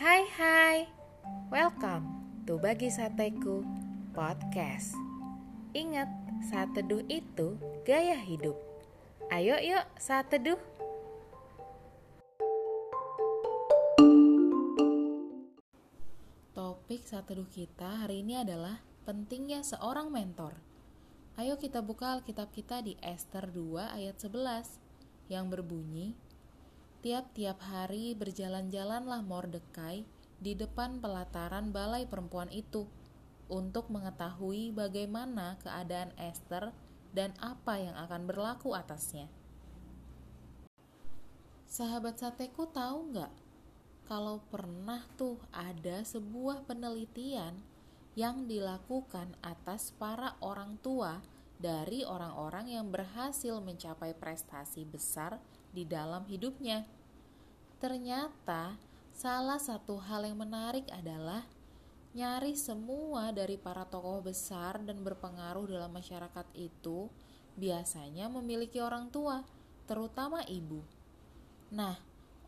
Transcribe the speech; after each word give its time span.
Hai 0.00 0.24
hai, 0.32 0.88
welcome 1.52 2.08
to 2.48 2.56
Bagi 2.56 2.88
Sateku 2.88 3.60
Podcast. 4.16 4.96
Ingat, 5.76 6.08
saat 6.48 6.72
teduh 6.72 7.04
itu 7.04 7.60
gaya 7.84 8.16
hidup. 8.16 8.56
Ayo 9.28 9.60
yuk 9.60 9.84
saat 10.00 10.32
teduh 10.32 10.56
Topik 16.56 17.04
saat 17.04 17.28
teduh 17.28 17.44
kita 17.52 18.08
hari 18.08 18.24
ini 18.24 18.40
adalah 18.40 18.80
pentingnya 19.04 19.60
seorang 19.60 20.08
mentor. 20.08 20.56
Ayo 21.36 21.60
kita 21.60 21.84
buka 21.84 22.16
Alkitab 22.16 22.48
kita 22.56 22.80
di 22.80 22.96
Esther 23.04 23.52
2 23.52 24.00
ayat 24.00 24.16
11 24.16 24.80
yang 25.28 25.52
berbunyi 25.52 26.16
Tiap-tiap 27.00 27.64
hari 27.64 28.12
berjalan-jalanlah 28.12 29.24
Mordekai 29.24 30.04
di 30.36 30.52
depan 30.52 31.00
pelataran 31.00 31.72
balai 31.72 32.04
perempuan 32.04 32.52
itu 32.52 32.84
untuk 33.48 33.88
mengetahui 33.88 34.68
bagaimana 34.76 35.56
keadaan 35.64 36.12
Esther 36.20 36.76
dan 37.16 37.32
apa 37.40 37.80
yang 37.80 37.96
akan 37.96 38.28
berlaku 38.28 38.76
atasnya. 38.76 39.32
Sahabat 41.64 42.20
sateku 42.20 42.68
tahu 42.68 43.16
nggak 43.16 43.32
kalau 44.04 44.44
pernah 44.52 45.00
tuh 45.16 45.40
ada 45.56 46.04
sebuah 46.04 46.68
penelitian 46.68 47.64
yang 48.12 48.44
dilakukan 48.44 49.32
atas 49.40 49.96
para 49.96 50.36
orang 50.44 50.76
tua 50.84 51.24
dari 51.56 52.04
orang-orang 52.04 52.76
yang 52.76 52.92
berhasil 52.92 53.56
mencapai 53.64 54.12
prestasi 54.12 54.84
besar 54.84 55.40
di 55.70 55.86
dalam 55.86 56.26
hidupnya. 56.26 56.86
Ternyata, 57.80 58.76
salah 59.14 59.58
satu 59.58 59.96
hal 59.98 60.28
yang 60.28 60.38
menarik 60.38 60.84
adalah 60.92 61.46
nyaris 62.10 62.66
semua 62.66 63.30
dari 63.30 63.54
para 63.54 63.86
tokoh 63.86 64.20
besar 64.20 64.82
dan 64.82 65.00
berpengaruh 65.06 65.70
dalam 65.70 65.94
masyarakat 65.94 66.46
itu 66.58 67.06
biasanya 67.54 68.26
memiliki 68.26 68.82
orang 68.82 69.08
tua, 69.08 69.46
terutama 69.86 70.42
ibu. 70.46 70.82
Nah, 71.70 71.98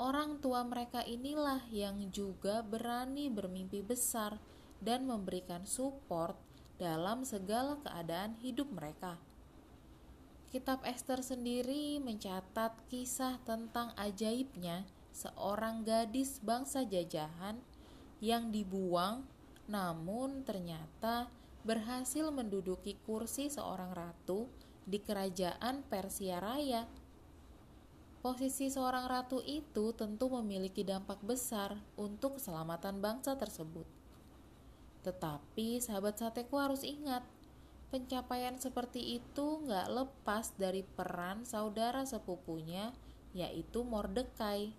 orang 0.00 0.40
tua 0.40 0.64
mereka 0.64 1.04
inilah 1.04 1.60
yang 1.68 2.08
juga 2.08 2.64
berani 2.64 3.28
bermimpi 3.28 3.84
besar 3.84 4.40
dan 4.80 5.04
memberikan 5.04 5.68
support 5.68 6.34
dalam 6.80 7.28
segala 7.28 7.76
keadaan 7.84 8.40
hidup 8.40 8.72
mereka. 8.72 9.20
Kitab 10.50 10.82
Esther 10.82 11.22
sendiri 11.22 12.02
mencatat 12.02 12.74
kisah 12.90 13.38
tentang 13.46 13.94
ajaibnya 13.94 14.82
seorang 15.14 15.86
gadis 15.86 16.42
bangsa 16.42 16.82
jajahan 16.82 17.54
yang 18.18 18.50
dibuang 18.50 19.22
namun 19.70 20.42
ternyata 20.42 21.30
berhasil 21.62 22.34
menduduki 22.34 22.98
kursi 23.06 23.46
seorang 23.46 23.94
ratu 23.94 24.50
di 24.82 24.98
kerajaan 24.98 25.86
Persia 25.86 26.42
Raya. 26.42 26.90
Posisi 28.18 28.74
seorang 28.74 29.06
ratu 29.06 29.38
itu 29.46 29.94
tentu 29.94 30.26
memiliki 30.34 30.82
dampak 30.82 31.22
besar 31.22 31.78
untuk 31.94 32.42
keselamatan 32.42 32.98
bangsa 32.98 33.38
tersebut. 33.38 33.86
Tetapi 35.06 35.78
sahabat 35.78 36.18
sateku 36.18 36.58
harus 36.58 36.82
ingat, 36.82 37.22
Pencapaian 37.90 38.54
seperti 38.54 39.18
itu 39.18 39.66
nggak 39.66 39.90
lepas 39.90 40.54
dari 40.54 40.86
peran 40.86 41.42
saudara 41.42 42.06
sepupunya, 42.06 42.94
yaitu 43.34 43.82
Mordekai. 43.82 44.70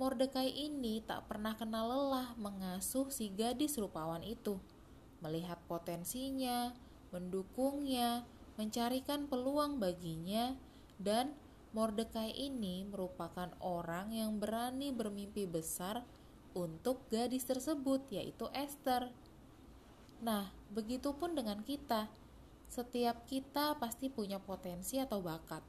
Mordekai 0.00 0.48
ini 0.48 1.04
tak 1.04 1.28
pernah 1.28 1.52
kenal 1.52 1.84
lelah 1.84 2.32
mengasuh 2.40 3.12
si 3.12 3.28
gadis 3.28 3.76
rupawan 3.76 4.24
itu, 4.24 4.56
melihat 5.20 5.60
potensinya, 5.68 6.72
mendukungnya, 7.12 8.24
mencarikan 8.56 9.28
peluang 9.28 9.76
baginya, 9.76 10.56
dan 10.96 11.36
Mordekai 11.76 12.32
ini 12.34 12.88
merupakan 12.88 13.52
orang 13.60 14.16
yang 14.16 14.40
berani 14.40 14.96
bermimpi 14.96 15.44
besar 15.44 16.02
untuk 16.56 17.04
gadis 17.12 17.44
tersebut, 17.44 18.08
yaitu 18.08 18.48
Esther. 18.56 19.12
Nah, 20.20 20.52
begitupun 20.76 21.32
dengan 21.32 21.64
kita. 21.64 22.12
Setiap 22.68 23.24
kita 23.24 23.74
pasti 23.80 24.12
punya 24.12 24.36
potensi 24.36 25.00
atau 25.00 25.24
bakat. 25.24 25.64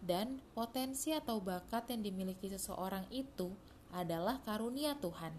Dan 0.00 0.40
potensi 0.56 1.12
atau 1.12 1.44
bakat 1.44 1.92
yang 1.92 2.00
dimiliki 2.00 2.48
seseorang 2.48 3.04
itu 3.12 3.52
adalah 3.92 4.40
karunia 4.48 4.96
Tuhan. 4.96 5.36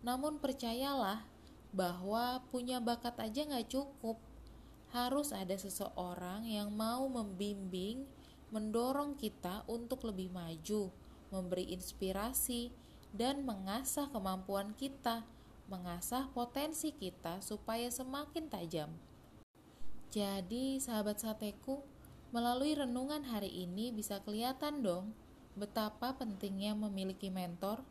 Namun 0.00 0.40
percayalah 0.40 1.28
bahwa 1.76 2.40
punya 2.48 2.80
bakat 2.80 3.20
aja 3.20 3.44
nggak 3.44 3.68
cukup. 3.68 4.16
Harus 4.96 5.36
ada 5.36 5.54
seseorang 5.60 6.48
yang 6.48 6.72
mau 6.72 7.04
membimbing, 7.04 8.08
mendorong 8.48 9.12
kita 9.12 9.60
untuk 9.68 10.08
lebih 10.08 10.32
maju, 10.32 10.88
memberi 11.28 11.68
inspirasi, 11.76 12.72
dan 13.12 13.44
mengasah 13.44 14.08
kemampuan 14.08 14.72
kita 14.72 15.26
mengasah 15.66 16.30
potensi 16.30 16.94
kita 16.94 17.42
supaya 17.42 17.90
semakin 17.90 18.46
tajam. 18.46 18.90
Jadi, 20.10 20.78
sahabat 20.78 21.18
sateku, 21.18 21.82
melalui 22.30 22.78
renungan 22.78 23.26
hari 23.26 23.50
ini 23.50 23.90
bisa 23.90 24.22
kelihatan 24.22 24.82
dong 24.82 25.14
betapa 25.56 26.14
pentingnya 26.14 26.76
memiliki 26.76 27.32
mentor. 27.32 27.82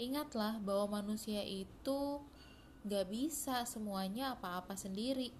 Ingatlah 0.00 0.62
bahwa 0.62 1.02
manusia 1.02 1.44
itu 1.44 2.24
gak 2.88 3.12
bisa 3.12 3.68
semuanya 3.68 4.32
apa-apa 4.38 4.72
sendiri. 4.78 5.34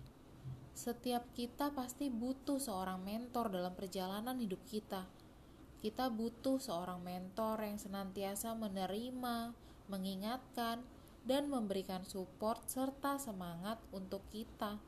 Setiap 0.76 1.24
kita 1.32 1.72
pasti 1.72 2.12
butuh 2.12 2.60
seorang 2.60 3.00
mentor 3.00 3.48
dalam 3.48 3.72
perjalanan 3.72 4.36
hidup 4.36 4.60
kita. 4.68 5.08
Kita 5.80 6.12
butuh 6.12 6.60
seorang 6.60 7.00
mentor 7.00 7.64
yang 7.64 7.80
senantiasa 7.80 8.52
menerima, 8.52 9.56
mengingatkan, 9.88 10.84
dan 11.24 11.52
memberikan 11.52 12.04
support 12.08 12.64
serta 12.68 13.20
semangat 13.20 13.76
untuk 13.92 14.24
kita. 14.32 14.80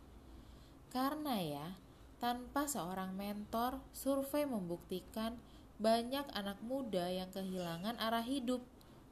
Karena 0.88 1.36
ya, 1.40 1.66
tanpa 2.20 2.68
seorang 2.68 3.16
mentor, 3.16 3.80
survei 3.90 4.44
membuktikan 4.44 5.36
banyak 5.82 6.24
anak 6.36 6.60
muda 6.62 7.10
yang 7.10 7.28
kehilangan 7.34 7.98
arah 7.98 8.22
hidup, 8.22 8.62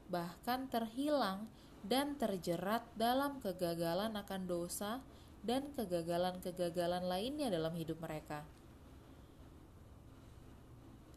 bahkan 0.07 0.71
terhilang 0.71 1.51
dan 1.81 2.15
terjerat 2.15 2.85
dalam 2.95 3.41
kegagalan 3.41 4.13
akan 4.13 4.41
dosa 4.45 5.01
dan 5.41 5.73
kegagalan-kegagalan 5.73 7.03
lainnya 7.09 7.49
dalam 7.49 7.73
hidup 7.73 7.97
mereka. 7.97 8.45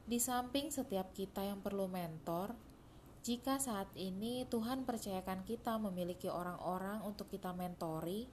Di 0.04 0.20
samping 0.20 0.68
setiap 0.68 1.12
kita 1.16 1.44
yang 1.44 1.64
perlu 1.64 1.88
mentor, 1.88 2.52
jika 3.24 3.56
saat 3.56 3.88
ini 3.96 4.44
Tuhan 4.52 4.84
percayakan 4.84 5.48
kita 5.48 5.80
memiliki 5.80 6.28
orang-orang 6.28 7.00
untuk 7.08 7.32
kita 7.32 7.56
mentori, 7.56 8.28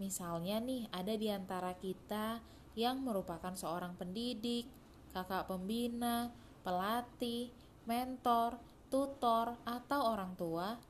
misalnya 0.00 0.56
nih 0.56 0.88
ada 0.88 1.12
di 1.20 1.28
antara 1.28 1.76
kita 1.76 2.40
yang 2.72 3.04
merupakan 3.04 3.52
seorang 3.52 3.92
pendidik, 3.92 4.64
kakak 5.12 5.52
pembina, 5.52 6.32
pelatih, 6.64 7.52
mentor, 7.84 8.56
tutor, 8.88 9.60
atau 9.68 10.00
orang 10.16 10.32
tua, 10.40 10.80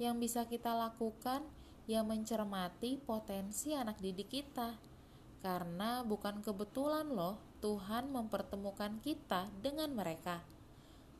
yang 0.00 0.16
bisa 0.16 0.48
kita 0.48 0.72
lakukan 0.72 1.44
yang 1.84 2.08
mencermati 2.08 2.96
potensi 2.96 3.76
anak 3.76 4.00
didik 4.00 4.32
kita. 4.32 4.72
Karena 5.44 6.00
bukan 6.00 6.40
kebetulan 6.40 7.12
loh 7.12 7.36
Tuhan 7.60 8.08
mempertemukan 8.08 9.04
kita 9.04 9.52
dengan 9.60 9.92
mereka. 9.92 10.40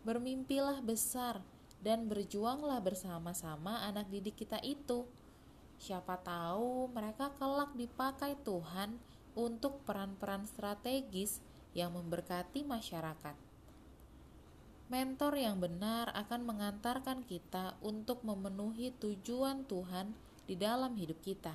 Bermimpilah 0.08 0.81
besar, 0.81 1.44
dan 1.87 2.11
berjuanglah 2.11 2.83
bersama-sama 2.83 3.87
anak 3.87 4.11
didik 4.11 4.43
kita 4.43 4.59
itu. 4.67 5.06
Siapa 5.79 6.19
tahu 6.19 6.91
mereka 6.91 7.31
kelak 7.38 7.79
dipakai 7.79 8.35
Tuhan 8.43 8.99
untuk 9.38 9.87
peran-peran 9.87 10.50
strategis 10.50 11.38
yang 11.79 11.94
memberkati 11.94 12.67
masyarakat. 12.67 13.38
Mentor 14.91 15.38
yang 15.38 15.62
benar 15.62 16.11
akan 16.11 16.43
mengantarkan 16.43 17.23
kita 17.23 17.79
untuk 17.79 18.27
memenuhi 18.27 18.91
tujuan 18.99 19.62
Tuhan 19.71 20.11
di 20.50 20.59
dalam 20.59 20.99
hidup 20.99 21.23
kita. 21.23 21.55